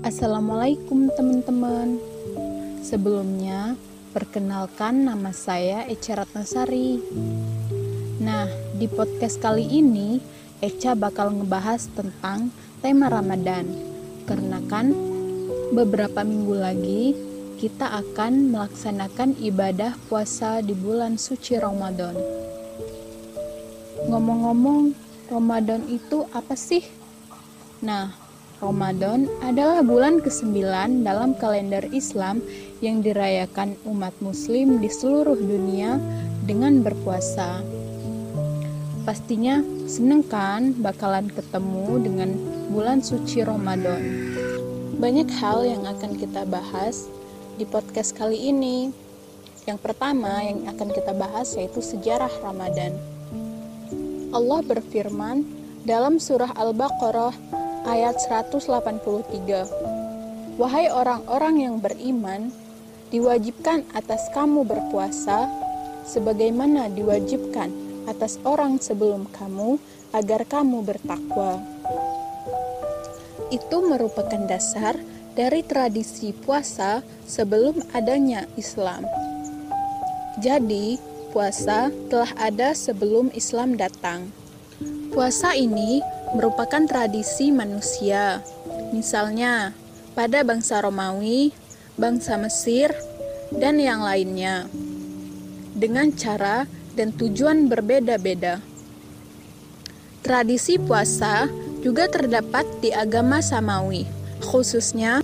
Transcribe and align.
Assalamualaikum 0.00 1.12
teman-teman. 1.12 2.00
Sebelumnya, 2.80 3.76
perkenalkan 4.16 5.04
nama 5.04 5.28
saya 5.36 5.84
Eca 5.84 6.24
Ratnasari. 6.24 6.96
Nah, 8.16 8.48
di 8.80 8.88
podcast 8.88 9.36
kali 9.36 9.68
ini 9.68 10.24
Eca 10.64 10.96
bakal 10.96 11.36
ngebahas 11.36 11.92
tentang 11.92 12.48
tema 12.80 13.12
Ramadan. 13.12 13.68
Karena 14.24 14.64
kan 14.72 14.96
beberapa 15.76 16.24
minggu 16.24 16.56
lagi 16.56 17.12
kita 17.60 18.00
akan 18.00 18.48
melaksanakan 18.48 19.36
ibadah 19.44 19.92
puasa 20.08 20.64
di 20.64 20.72
bulan 20.72 21.20
suci 21.20 21.60
Ramadan. 21.60 22.16
Ngomong-ngomong, 24.08 24.96
Ramadan 25.28 25.84
itu 25.92 26.24
apa 26.32 26.56
sih? 26.56 26.80
Nah, 27.84 28.21
Ramadan 28.62 29.26
adalah 29.42 29.82
bulan 29.82 30.22
ke-9 30.22 30.62
dalam 31.02 31.34
kalender 31.34 31.82
Islam 31.90 32.38
yang 32.78 33.02
dirayakan 33.02 33.74
umat 33.90 34.14
muslim 34.22 34.78
di 34.78 34.86
seluruh 34.86 35.34
dunia 35.34 35.98
dengan 36.46 36.78
berpuasa. 36.78 37.58
Pastinya 39.02 39.66
seneng 39.90 40.22
kan 40.22 40.78
bakalan 40.78 41.26
ketemu 41.26 42.06
dengan 42.06 42.30
bulan 42.70 43.02
suci 43.02 43.42
Ramadan. 43.42 44.30
Banyak 44.94 45.26
hal 45.42 45.66
yang 45.66 45.82
akan 45.82 46.14
kita 46.14 46.46
bahas 46.46 47.10
di 47.58 47.66
podcast 47.66 48.14
kali 48.14 48.46
ini. 48.46 48.94
Yang 49.66 49.90
pertama 49.90 50.38
yang 50.38 50.70
akan 50.70 50.94
kita 50.94 51.10
bahas 51.18 51.58
yaitu 51.58 51.82
sejarah 51.82 52.30
Ramadan. 52.46 52.94
Allah 54.30 54.62
berfirman 54.62 55.42
dalam 55.82 56.22
surah 56.22 56.54
Al-Baqarah 56.54 57.61
ayat 57.86 58.18
183. 58.22 60.58
Wahai 60.60 60.90
orang-orang 60.92 61.60
yang 61.64 61.80
beriman, 61.82 62.52
diwajibkan 63.10 63.84
atas 63.92 64.30
kamu 64.32 64.64
berpuasa 64.64 65.48
sebagaimana 66.06 66.88
diwajibkan 66.92 67.72
atas 68.10 68.38
orang 68.42 68.82
sebelum 68.82 69.26
kamu 69.30 69.78
agar 70.12 70.44
kamu 70.46 70.84
bertakwa. 70.84 71.62
Itu 73.52 73.84
merupakan 73.84 74.46
dasar 74.48 74.96
dari 75.32 75.64
tradisi 75.64 76.32
puasa 76.32 77.00
sebelum 77.24 77.80
adanya 77.96 78.44
Islam. 78.56 79.04
Jadi, 80.40 80.96
puasa 81.32 81.88
telah 82.12 82.32
ada 82.36 82.76
sebelum 82.76 83.32
Islam 83.32 83.76
datang. 83.76 84.41
Puasa 85.12 85.52
ini 85.52 86.00
merupakan 86.32 86.80
tradisi 86.88 87.52
manusia. 87.52 88.40
Misalnya, 88.96 89.76
pada 90.16 90.40
bangsa 90.40 90.80
Romawi, 90.80 91.52
bangsa 92.00 92.40
Mesir, 92.40 92.92
dan 93.52 93.76
yang 93.76 94.00
lainnya. 94.00 94.68
Dengan 95.76 96.12
cara 96.16 96.64
dan 96.96 97.12
tujuan 97.12 97.68
berbeda-beda. 97.68 98.60
Tradisi 100.22 100.80
puasa 100.80 101.50
juga 101.82 102.06
terdapat 102.08 102.64
di 102.80 102.94
agama 102.94 103.42
Samawi, 103.42 104.08
khususnya 104.40 105.20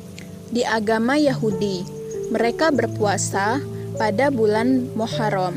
di 0.53 0.67
agama 0.67 1.17
Yahudi. 1.17 1.87
Mereka 2.29 2.77
berpuasa 2.77 3.63
pada 3.97 4.29
bulan 4.29 4.93
Muharram, 4.93 5.57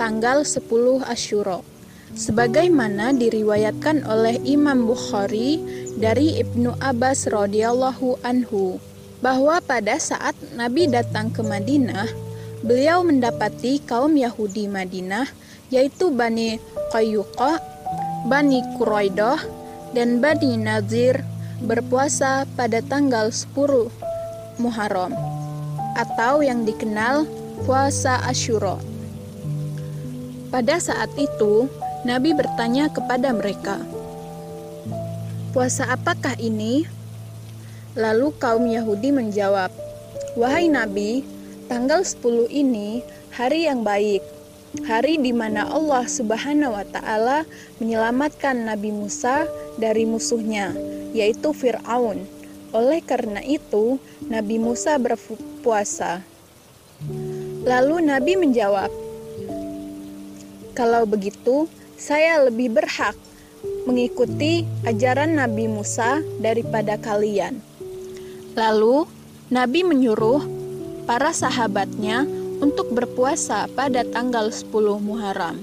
tanggal 0.00 0.46
10 0.46 1.04
Asyura 1.04 1.71
sebagaimana 2.12 3.16
diriwayatkan 3.16 4.04
oleh 4.04 4.36
Imam 4.44 4.84
Bukhari 4.88 5.60
dari 5.96 6.40
Ibnu 6.40 6.76
Abbas 6.80 7.28
radhiyallahu 7.28 8.20
anhu 8.24 8.76
bahwa 9.22 9.62
pada 9.62 9.96
saat 10.02 10.34
Nabi 10.58 10.90
datang 10.90 11.30
ke 11.30 11.40
Madinah, 11.46 12.10
beliau 12.66 13.06
mendapati 13.06 13.78
kaum 13.86 14.18
Yahudi 14.18 14.66
Madinah 14.66 15.30
yaitu 15.72 16.12
Bani 16.12 16.60
Qayyuqa, 16.92 17.62
Bani 18.28 18.60
Quraidah, 18.76 19.40
dan 19.96 20.20
Bani 20.20 20.56
Nazir 20.60 21.20
berpuasa 21.64 22.44
pada 22.58 22.82
tanggal 22.84 23.30
10 23.30 23.88
Muharram 24.60 25.14
atau 25.96 26.40
yang 26.44 26.64
dikenal 26.64 27.24
puasa 27.64 28.20
Asyura. 28.24 28.80
Pada 30.52 30.76
saat 30.76 31.08
itu, 31.16 31.68
Nabi 32.02 32.34
bertanya 32.34 32.90
kepada 32.90 33.30
mereka, 33.30 33.78
"Puasa 35.54 35.86
apakah 35.86 36.34
ini?" 36.34 36.82
Lalu 37.94 38.34
kaum 38.42 38.66
Yahudi 38.66 39.14
menjawab, 39.14 39.70
"Wahai 40.34 40.66
Nabi, 40.66 41.22
tanggal 41.70 42.02
10 42.02 42.50
ini 42.50 43.06
hari 43.30 43.70
yang 43.70 43.86
baik, 43.86 44.18
hari 44.82 45.14
di 45.22 45.30
mana 45.30 45.62
Allah 45.70 46.02
Subhanahu 46.02 46.74
wa 46.74 46.82
taala 46.90 47.46
menyelamatkan 47.78 48.66
Nabi 48.66 48.90
Musa 48.90 49.46
dari 49.78 50.02
musuhnya, 50.02 50.74
yaitu 51.14 51.54
Firaun. 51.54 52.26
Oleh 52.74 52.98
karena 52.98 53.46
itu, 53.46 54.02
Nabi 54.26 54.58
Musa 54.58 54.98
berpuasa." 54.98 56.26
Lalu 57.62 58.10
Nabi 58.10 58.34
menjawab, 58.34 58.90
"Kalau 60.74 61.06
begitu, 61.06 61.70
saya 62.02 62.50
lebih 62.50 62.74
berhak 62.74 63.14
mengikuti 63.86 64.66
ajaran 64.82 65.38
Nabi 65.38 65.70
Musa 65.70 66.18
daripada 66.42 66.98
kalian. 66.98 67.62
Lalu, 68.58 69.06
Nabi 69.54 69.86
menyuruh 69.86 70.42
para 71.06 71.30
sahabatnya 71.30 72.26
untuk 72.58 72.90
berpuasa 72.90 73.70
pada 73.70 74.02
tanggal 74.02 74.50
10 74.50 74.98
Muharram. 74.98 75.62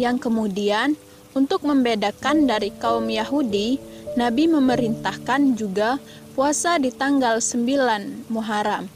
Yang 0.00 0.16
kemudian, 0.24 0.96
untuk 1.36 1.60
membedakan 1.68 2.48
dari 2.48 2.72
kaum 2.80 3.12
Yahudi, 3.12 3.76
Nabi 4.16 4.48
memerintahkan 4.48 5.60
juga 5.60 6.00
puasa 6.32 6.80
di 6.80 6.88
tanggal 6.88 7.36
9 7.44 8.32
Muharram, 8.32 8.88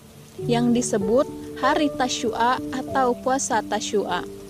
yang 0.49 0.73
disebut 0.73 1.29
hari 1.61 1.93
Tasyua 1.93 2.57
atau 2.73 3.13
puasa 3.21 3.61
Tasyua. 3.61 4.44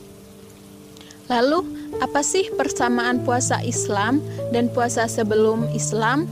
Lalu, 1.25 1.65
apa 2.05 2.21
sih 2.21 2.53
persamaan 2.53 3.25
puasa 3.25 3.65
Islam 3.65 4.21
dan 4.53 4.69
puasa 4.69 5.09
sebelum 5.09 5.73
Islam? 5.73 6.29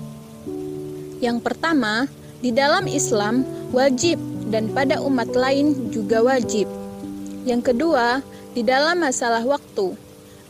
Yang 1.22 1.38
pertama, 1.40 2.10
di 2.44 2.52
dalam 2.52 2.84
Islam 2.84 3.46
wajib 3.72 4.20
dan 4.52 4.68
pada 4.74 5.00
umat 5.00 5.32
lain 5.32 5.88
juga 5.94 6.20
wajib. 6.20 6.68
Yang 7.48 7.72
kedua, 7.72 8.20
di 8.52 8.60
dalam 8.60 9.00
masalah 9.00 9.40
waktu 9.48 9.96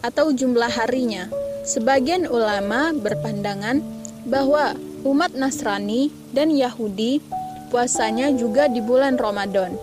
atau 0.03 0.34
jumlah 0.34 0.72
harinya, 0.74 1.30
sebagian 1.62 2.26
ulama 2.26 2.91
berpandangan 2.91 3.78
bahwa 4.26 4.74
umat 5.06 5.38
Nasrani 5.38 6.10
dan 6.34 6.50
Yahudi 6.50 7.22
puasanya 7.70 8.34
juga 8.34 8.66
di 8.66 8.82
bulan 8.82 9.14
Ramadan 9.20 9.78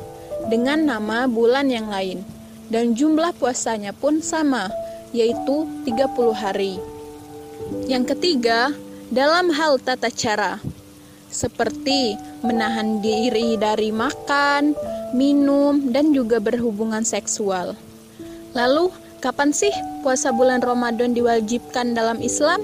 dengan 0.52 0.84
nama 0.84 1.32
bulan 1.32 1.72
yang 1.72 1.88
lain 1.88 2.39
dan 2.70 2.94
jumlah 2.94 3.34
puasanya 3.36 3.92
pun 3.92 4.22
sama 4.22 4.70
yaitu 5.12 5.66
30 5.90 6.34
hari. 6.34 6.78
Yang 7.90 8.16
ketiga, 8.16 8.72
dalam 9.10 9.50
hal 9.50 9.82
tata 9.82 10.14
cara, 10.14 10.62
seperti 11.34 12.18
menahan 12.46 13.02
diri 13.02 13.58
dari 13.58 13.90
makan, 13.90 14.78
minum, 15.14 15.90
dan 15.90 16.14
juga 16.14 16.38
berhubungan 16.38 17.02
seksual. 17.02 17.74
Lalu, 18.54 18.94
kapan 19.22 19.54
sih 19.54 19.74
puasa 20.02 20.30
bulan 20.34 20.62
Ramadan 20.62 21.14
diwajibkan 21.14 21.94
dalam 21.98 22.22
Islam? 22.22 22.62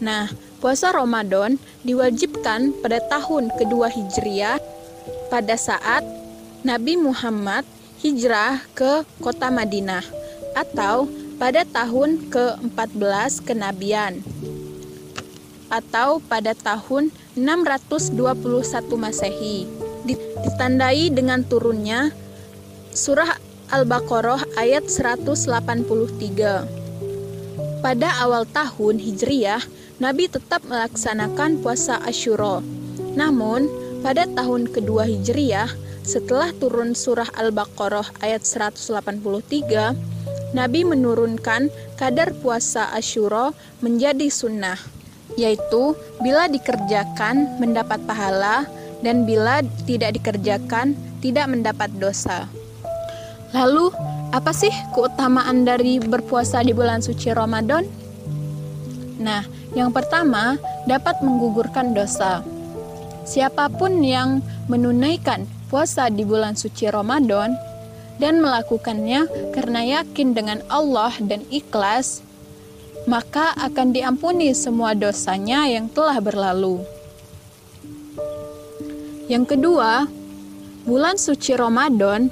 Nah, 0.00 0.28
puasa 0.60 0.92
Ramadan 0.92 1.56
diwajibkan 1.84 2.72
pada 2.80 3.00
tahun 3.08 3.52
kedua 3.60 3.92
Hijriah 3.92 4.60
pada 5.28 5.56
saat 5.58 6.04
Nabi 6.62 6.94
Muhammad 7.00 7.66
hijrah 8.02 8.58
ke 8.74 9.06
kota 9.22 9.46
Madinah 9.46 10.02
atau 10.58 11.06
pada 11.38 11.62
tahun 11.62 12.26
ke-14 12.34 13.46
kenabian. 13.46 14.18
Atau 15.70 16.18
pada 16.26 16.52
tahun 16.52 17.14
621 17.38 18.12
Masehi. 18.98 19.70
Ditandai 20.42 21.14
dengan 21.14 21.46
turunnya 21.46 22.10
surah 22.90 23.38
Al-Baqarah 23.70 24.44
ayat 24.58 24.90
183 24.90 26.82
pada 27.82 28.08
awal 28.22 28.46
tahun 28.50 28.98
Hijriyah 28.98 29.62
Nabi 30.02 30.26
tetap 30.26 30.66
melaksanakan 30.66 31.62
puasa 31.62 32.02
Asyura. 32.02 32.58
Namun 33.14 33.70
pada 34.02 34.26
tahun 34.26 34.66
kedua 34.70 35.06
Hijriyah 35.06 35.70
setelah 36.02 36.50
turun 36.58 36.94
surah 36.98 37.30
Al-Baqarah 37.38 38.22
ayat 38.22 38.42
183 38.42 39.94
Nabi 40.52 40.80
menurunkan 40.84 41.72
kadar 41.96 42.34
puasa 42.42 42.92
Asyura 42.92 43.54
menjadi 43.80 44.28
sunnah. 44.28 44.78
yaitu 45.32 45.96
bila 46.20 46.44
dikerjakan 46.44 47.56
mendapat 47.56 48.04
pahala 48.04 48.68
dan 49.00 49.24
bila 49.24 49.64
tidak 49.88 50.20
dikerjakan 50.20 50.92
tidak 51.24 51.48
mendapat 51.48 51.88
dosa. 51.96 52.44
Lalu, 53.56 53.92
apa 54.32 54.52
sih 54.52 54.72
keutamaan 54.96 55.64
dari 55.64 56.00
berpuasa 56.00 56.64
di 56.64 56.76
bulan 56.76 57.04
suci 57.04 57.32
Ramadan? 57.32 57.84
Nah, 59.20 59.44
yang 59.76 59.92
pertama 59.92 60.56
dapat 60.88 61.20
menggugurkan 61.20 61.92
dosa. 61.92 62.40
Siapa 63.22 63.70
pun 63.70 64.02
yang 64.02 64.42
menunaikan 64.66 65.46
puasa 65.72 66.12
di 66.12 66.28
bulan 66.28 66.52
suci 66.52 66.84
Ramadan 66.92 67.56
dan 68.20 68.44
melakukannya 68.44 69.24
karena 69.56 70.04
yakin 70.04 70.36
dengan 70.36 70.60
Allah 70.68 71.16
dan 71.24 71.48
ikhlas, 71.48 72.20
maka 73.08 73.56
akan 73.56 73.96
diampuni 73.96 74.52
semua 74.52 74.92
dosanya 74.92 75.64
yang 75.64 75.88
telah 75.88 76.20
berlalu. 76.20 76.84
Yang 79.32 79.56
kedua, 79.56 80.04
bulan 80.84 81.16
suci 81.16 81.56
Ramadan 81.56 82.28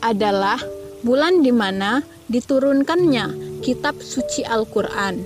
adalah 0.00 0.56
bulan 1.04 1.44
di 1.44 1.52
mana 1.52 2.00
diturunkannya 2.32 3.60
kitab 3.60 4.00
suci 4.00 4.48
Al-Quran. 4.48 5.20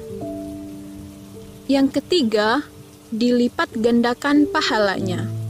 Yang 1.70 2.02
ketiga, 2.02 2.66
dilipat 3.14 3.70
gandakan 3.78 4.50
pahalanya. 4.50 5.41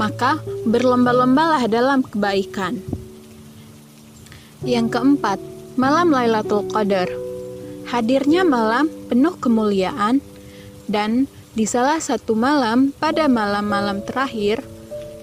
Maka 0.00 0.40
berlomba-lombalah 0.64 1.68
dalam 1.68 2.00
kebaikan. 2.00 2.80
Yang 4.62 4.94
keempat, 4.94 5.38
malam 5.74 6.14
Lailatul 6.14 6.64
Qadar. 6.70 7.10
Hadirnya 7.90 8.46
malam 8.46 8.88
penuh 9.10 9.36
kemuliaan 9.36 10.22
dan 10.88 11.28
di 11.52 11.68
salah 11.68 12.00
satu 12.00 12.32
malam 12.32 12.94
pada 12.96 13.28
malam-malam 13.28 14.00
terakhir, 14.08 14.64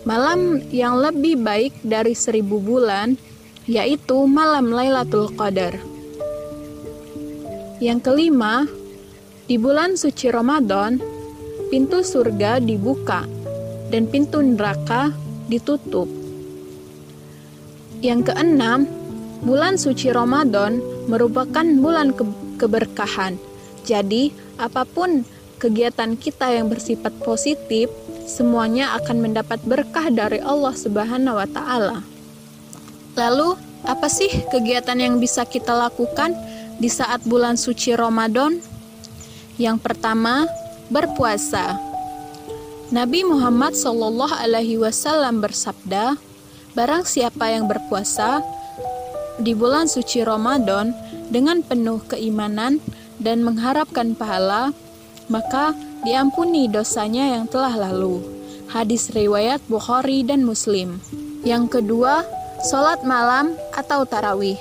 malam 0.06 0.62
yang 0.70 1.02
lebih 1.02 1.42
baik 1.42 1.74
dari 1.82 2.14
seribu 2.14 2.62
bulan, 2.62 3.18
yaitu 3.66 4.28
malam 4.30 4.70
Lailatul 4.70 5.34
Qadar. 5.34 5.74
Yang 7.80 8.00
kelima, 8.06 8.68
di 9.48 9.58
bulan 9.58 9.98
suci 9.98 10.30
Ramadan, 10.30 11.02
pintu 11.74 12.04
surga 12.04 12.62
dibuka 12.62 13.39
dan 13.90 14.06
pintu 14.10 14.42
neraka 14.42 15.14
ditutup. 15.50 16.08
Yang 18.00 18.32
keenam, 18.32 18.88
bulan 19.44 19.76
suci 19.76 20.14
Ramadan 20.14 20.80
merupakan 21.12 21.66
bulan 21.66 22.16
ke 22.16 22.24
keberkahan. 22.62 23.36
Jadi, 23.84 24.32
apa 24.56 24.88
pun 24.88 25.26
kegiatan 25.60 26.16
kita 26.16 26.54
yang 26.54 26.72
bersifat 26.72 27.12
positif, 27.26 27.92
semuanya 28.24 28.96
akan 29.02 29.26
mendapat 29.26 29.60
berkah 29.66 30.08
dari 30.14 30.40
Allah 30.40 30.72
Subhanahu 30.72 31.36
wa 31.36 31.48
taala. 31.50 32.00
Lalu, 33.18 33.60
apa 33.84 34.08
sih 34.08 34.30
kegiatan 34.48 34.96
yang 34.96 35.20
bisa 35.20 35.44
kita 35.44 35.76
lakukan 35.76 36.36
di 36.80 36.88
saat 36.88 37.26
bulan 37.28 37.60
suci 37.60 37.96
Ramadan? 37.98 38.62
Yang 39.60 39.78
pertama, 39.84 40.48
berpuasa. 40.88 41.89
Nabi 42.90 43.22
Muhammad 43.22 43.78
Shallallahu 43.78 44.34
Alaihi 44.34 44.82
Wasallam 44.82 45.46
bersabda, 45.46 46.18
"Barang 46.74 47.06
siapa 47.06 47.54
yang 47.54 47.70
berpuasa 47.70 48.42
di 49.38 49.54
bulan 49.54 49.86
suci 49.86 50.26
Ramadan 50.26 50.98
dengan 51.30 51.62
penuh 51.62 52.02
keimanan 52.10 52.82
dan 53.22 53.46
mengharapkan 53.46 54.18
pahala, 54.18 54.74
maka 55.30 55.78
diampuni 56.02 56.66
dosanya 56.66 57.38
yang 57.38 57.46
telah 57.46 57.78
lalu." 57.78 58.26
Hadis 58.74 59.14
riwayat 59.14 59.62
Bukhari 59.70 60.26
dan 60.26 60.42
Muslim. 60.42 60.98
Yang 61.46 61.78
kedua, 61.78 62.26
sholat 62.66 63.06
malam 63.06 63.54
atau 63.78 64.02
tarawih. 64.02 64.58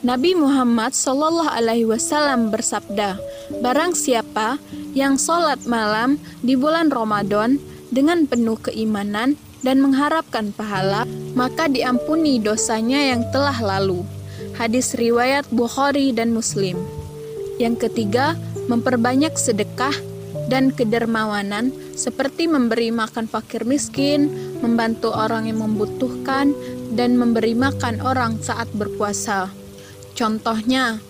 Nabi 0.00 0.32
Muhammad 0.32 0.96
Shallallahu 0.96 1.52
Alaihi 1.52 1.84
Wasallam 1.84 2.48
bersabda, 2.48 3.20
"Barang 3.62 3.94
siapa 3.94 4.58
yang 4.96 5.20
sholat 5.20 5.64
malam 5.64 6.18
di 6.42 6.54
bulan 6.58 6.90
Ramadan 6.90 7.58
dengan 7.90 8.26
penuh 8.26 8.58
keimanan 8.58 9.38
dan 9.62 9.82
mengharapkan 9.82 10.50
pahala, 10.54 11.06
maka 11.34 11.70
diampuni 11.70 12.38
dosanya 12.42 13.14
yang 13.14 13.22
telah 13.30 13.56
lalu." 13.58 14.02
Hadis 14.56 14.96
riwayat 14.96 15.44
Bukhari 15.52 16.16
dan 16.16 16.32
Muslim. 16.32 16.80
Yang 17.60 17.88
ketiga, 17.88 18.36
memperbanyak 18.72 19.36
sedekah 19.36 19.92
dan 20.46 20.70
kedermawanan 20.70 21.74
seperti 21.98 22.46
memberi 22.46 22.94
makan 22.94 23.26
fakir 23.26 23.66
miskin, 23.66 24.30
membantu 24.62 25.10
orang 25.12 25.50
yang 25.50 25.60
membutuhkan, 25.60 26.54
dan 26.94 27.18
memberi 27.18 27.52
makan 27.52 28.00
orang 28.00 28.38
saat 28.40 28.70
berpuasa. 28.72 29.50
Contohnya, 30.16 31.02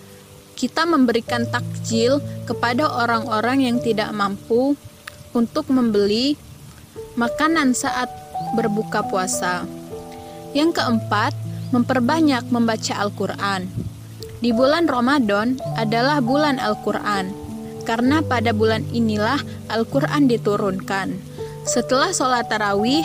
kita 0.57 0.89
memberikan 0.89 1.45
takjil 1.45 2.25
kepada 2.49 2.89
orang-orang 2.89 3.69
yang 3.69 3.77
tidak 3.79 4.09
mampu 4.17 4.73
untuk 5.37 5.69
membeli 5.69 6.41
makanan 7.21 7.77
saat 7.77 8.09
berbuka 8.57 9.05
puasa. 9.05 9.69
Yang 10.57 10.81
keempat, 10.81 11.37
memperbanyak 11.77 12.49
membaca 12.49 12.95
Al-Quran. 12.97 13.69
Di 14.41 14.57
bulan 14.57 14.89
Ramadan 14.89 15.61
adalah 15.77 16.25
bulan 16.25 16.57
Al-Quran, 16.57 17.29
karena 17.85 18.25
pada 18.25 18.57
bulan 18.57 18.81
inilah 18.97 19.41
Al-Quran 19.69 20.25
diturunkan. 20.25 21.13
Setelah 21.69 22.17
sholat 22.17 22.49
tarawih, 22.49 23.05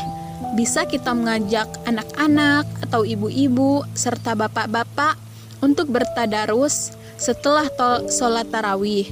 bisa 0.55 0.87
kita 0.87 1.11
mengajak 1.11 1.67
anak-anak 1.83 2.67
atau 2.87 3.03
ibu-ibu 3.03 3.83
serta 3.95 4.35
bapak-bapak 4.35 5.19
untuk 5.63 5.91
bertadarus 5.91 6.95
setelah 7.21 7.69
sholat 8.09 8.49
tarawih 8.49 9.05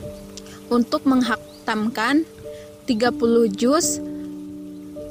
untuk 0.74 1.06
menghatamkan 1.06 2.26
30 2.90 3.14
juz 3.54 4.02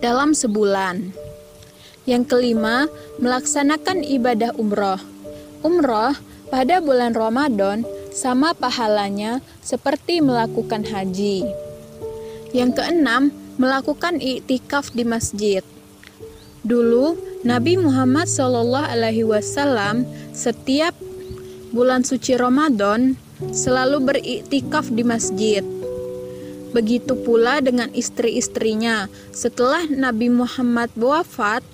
dalam 0.03 0.35
sebulan. 0.35 1.15
Yang 2.11 2.25
kelima, 2.27 2.91
melaksanakan 3.23 4.03
ibadah 4.03 4.51
umroh. 4.59 4.99
Umroh 5.63 6.19
pada 6.51 6.83
bulan 6.83 7.15
Ramadan 7.15 7.87
sama 8.11 8.51
pahalanya 8.51 9.39
seperti 9.63 10.19
melakukan 10.19 10.83
haji. 10.83 11.47
Yang 12.51 12.83
keenam, 12.83 13.31
melakukan 13.63 14.19
iktikaf 14.19 14.91
di 14.91 15.07
masjid. 15.07 15.63
Dulu 16.67 17.15
Nabi 17.47 17.79
Muhammad 17.79 18.27
SAW 18.27 18.83
setiap 20.35 20.95
bulan 21.73 22.05
suci 22.05 22.35
Ramadan 22.37 23.17
selalu 23.53 23.99
beriktikaf 24.03 24.91
di 24.91 25.03
masjid. 25.05 25.65
Begitu 26.69 27.17
pula 27.25 27.65
dengan 27.65 27.89
istri-istrinya. 27.97 29.09
Setelah 29.33 29.89
Nabi 29.89 30.29
Muhammad 30.29 30.93
wafat, 31.01 31.65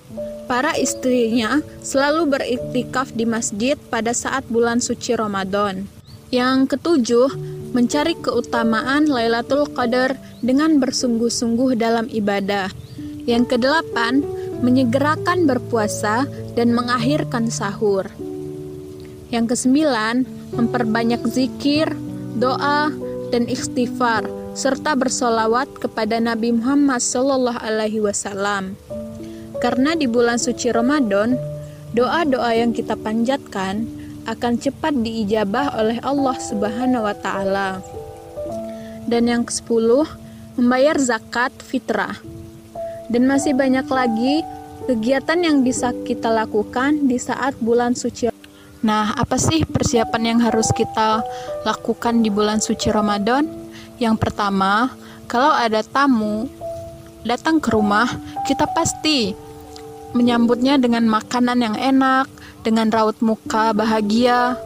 para 0.47 0.77
istrinya 0.79 1.59
selalu 1.83 2.31
beriktikaf 2.31 3.11
di 3.11 3.27
masjid 3.27 3.75
pada 3.91 4.15
saat 4.15 4.47
bulan 4.47 4.79
suci 4.79 5.19
Ramadan. 5.19 5.91
Yang 6.31 6.79
ketujuh, 6.79 7.31
mencari 7.75 8.15
keutamaan 8.23 9.11
Lailatul 9.11 9.67
Qadar 9.75 10.15
dengan 10.47 10.79
bersungguh-sungguh 10.79 11.75
dalam 11.75 12.07
ibadah. 12.07 12.71
Yang 13.27 13.59
kedelapan, 13.59 14.23
menyegerakan 14.63 15.51
berpuasa 15.51 16.25
dan 16.55 16.71
mengakhirkan 16.71 17.51
sahur. 17.51 18.07
Yang 19.35 19.59
kesembilan, 19.59 20.23
memperbanyak 20.55 21.27
zikir, 21.27 21.91
doa, 22.39 22.95
dan 23.35 23.51
istighfar, 23.51 24.31
serta 24.55 24.95
bersolawat 24.95 25.67
kepada 25.83 26.23
Nabi 26.23 26.55
Muhammad 26.55 27.03
Sallallahu 27.03 27.59
Alaihi 27.59 27.99
Wasallam. 27.99 28.79
Karena 29.59 29.99
di 29.99 30.07
bulan 30.07 30.39
suci 30.39 30.71
Ramadan, 30.71 31.35
doa-doa 31.99 32.55
yang 32.55 32.71
kita 32.71 32.95
panjatkan 32.95 33.91
akan 34.31 34.55
cepat 34.55 34.95
diijabah 35.03 35.83
oleh 35.83 35.99
Allah 36.07 36.37
Subhanahu 36.39 37.03
wa 37.03 37.17
taala. 37.19 37.83
Dan 39.11 39.27
yang 39.27 39.43
ke-10, 39.43 40.07
membayar 40.55 40.95
zakat 40.95 41.51
fitrah. 41.59 42.23
Dan 43.11 43.27
masih 43.27 43.51
banyak 43.59 43.85
lagi 43.91 44.47
kegiatan 44.87 45.43
yang 45.43 45.67
bisa 45.67 45.91
kita 46.07 46.31
lakukan 46.31 47.11
di 47.11 47.19
saat 47.19 47.59
bulan 47.59 47.99
suci 47.99 48.34
Nah, 48.85 49.17
apa 49.17 49.41
sih 49.41 49.65
persiapan 49.65 50.37
yang 50.37 50.41
harus 50.45 50.69
kita 50.77 51.25
lakukan 51.65 52.21
di 52.21 52.29
bulan 52.29 52.61
suci 52.61 52.93
Ramadan? 52.93 53.49
Yang 53.97 54.21
pertama, 54.21 54.93
kalau 55.25 55.51
ada 55.51 55.81
tamu 55.81 56.53
datang 57.25 57.65
ke 57.65 57.73
rumah, 57.73 58.07
kita 58.45 58.69
pasti 58.77 59.33
menyambutnya 60.13 60.77
dengan 60.77 61.09
makanan 61.09 61.59
yang 61.65 61.77
enak, 61.81 62.29
dengan 62.61 62.93
raut 62.93 63.17
muka 63.25 63.73
bahagia, 63.73 64.61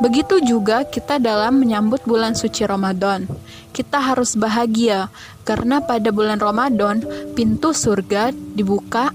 Begitu 0.00 0.40
juga 0.44 0.84
kita 0.84 1.20
dalam 1.20 1.60
menyambut 1.60 2.04
bulan 2.04 2.36
suci 2.36 2.64
Ramadan. 2.64 3.24
Kita 3.72 4.00
harus 4.00 4.36
bahagia 4.36 5.08
karena 5.44 5.80
pada 5.80 6.08
bulan 6.12 6.40
Ramadan 6.40 7.04
pintu 7.36 7.72
surga 7.72 8.32
dibuka 8.32 9.12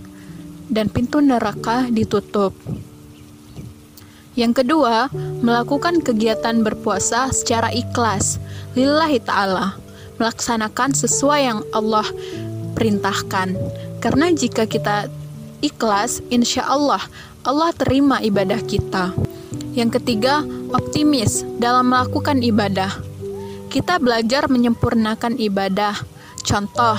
dan 0.70 0.90
pintu 0.90 1.22
neraka 1.22 1.86
ditutup. 1.90 2.54
Yang 4.36 4.64
kedua, 4.64 5.08
melakukan 5.40 6.04
kegiatan 6.04 6.60
berpuasa 6.60 7.32
secara 7.32 7.72
ikhlas, 7.72 8.40
lillahi 8.76 9.24
ta'ala, 9.24 9.80
melaksanakan 10.20 10.92
sesuai 10.92 11.42
yang 11.42 11.60
Allah 11.72 12.04
perintahkan. 12.76 13.56
Karena 14.04 14.36
jika 14.36 14.68
kita 14.68 15.08
ikhlas, 15.64 16.20
insya 16.28 16.68
Allah 16.68 17.02
Allah 17.46 17.70
terima 17.78 18.20
ibadah 18.26 18.58
kita. 18.66 19.14
Yang 19.78 20.02
ketiga, 20.02 20.42
optimis 20.74 21.46
dalam 21.62 21.94
melakukan 21.94 22.42
ibadah. 22.42 22.90
Kita 23.70 24.02
belajar 24.02 24.50
menyempurnakan 24.50 25.38
ibadah. 25.38 25.94
Contoh, 26.42 26.98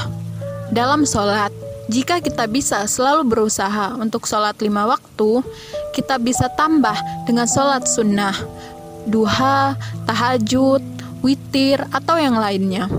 dalam 0.70 1.02
sholat, 1.02 1.50
jika 1.86 2.18
kita 2.18 2.50
bisa 2.50 2.82
selalu 2.90 3.30
berusaha 3.30 3.94
untuk 3.94 4.26
sholat 4.26 4.58
lima 4.58 4.90
waktu, 4.90 5.42
kita 5.94 6.18
bisa 6.18 6.50
tambah 6.58 6.98
dengan 7.30 7.46
sholat 7.46 7.86
sunnah, 7.86 8.34
duha, 9.06 9.78
tahajud, 10.02 10.82
witir, 11.22 11.78
atau 11.94 12.18
yang 12.18 12.34
lainnya. 12.34 12.90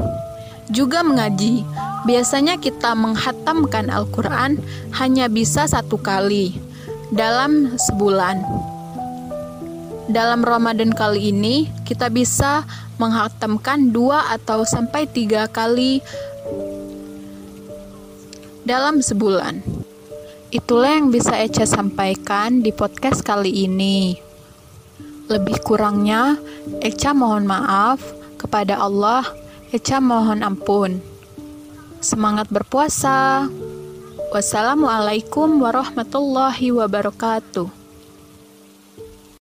Juga 0.72 1.04
mengaji, 1.04 1.68
biasanya 2.08 2.56
kita 2.56 2.96
menghatamkan 2.96 3.92
Al-Quran 3.92 4.60
hanya 4.96 5.28
bisa 5.28 5.68
satu 5.68 6.00
kali 6.00 6.56
dalam 7.12 7.76
sebulan 7.76 8.44
dalam 10.08 10.40
Ramadan 10.40 10.96
kali 10.96 11.36
ini 11.36 11.68
kita 11.84 12.08
bisa 12.08 12.64
menghatamkan 12.96 13.92
dua 13.92 14.32
atau 14.32 14.64
sampai 14.64 15.04
tiga 15.04 15.52
kali 15.52 16.00
dalam 18.68 19.00
sebulan. 19.00 19.64
Itulah 20.52 21.00
yang 21.00 21.08
bisa 21.08 21.40
Eca 21.40 21.64
sampaikan 21.64 22.60
di 22.60 22.76
podcast 22.76 23.24
kali 23.24 23.64
ini. 23.64 24.20
Lebih 25.32 25.64
kurangnya, 25.64 26.36
Eca 26.84 27.16
mohon 27.16 27.48
maaf 27.48 28.04
kepada 28.36 28.76
Allah. 28.80 29.24
Eca 29.72 30.04
mohon 30.04 30.44
ampun. 30.44 31.00
Semangat 32.04 32.52
berpuasa. 32.52 33.48
Wassalamualaikum 34.36 35.64
warahmatullahi 35.64 36.76
wabarakatuh. 36.76 37.77